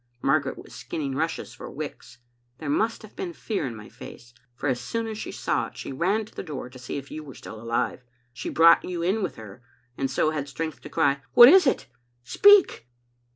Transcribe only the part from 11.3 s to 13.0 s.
'What is it? Speak!'